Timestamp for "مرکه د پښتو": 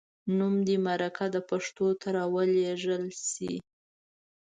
0.87-1.87